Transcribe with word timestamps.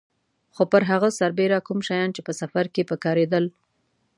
خو 0.55 0.63
پر 0.71 0.83
هغه 0.91 1.09
سربېره 1.19 1.59
کوم 1.67 1.79
شیان 1.87 2.09
چې 2.15 2.21
په 2.27 2.33
سفر 2.41 2.65
کې 2.73 2.83
په 2.89 2.95
کارېدل. 3.03 3.45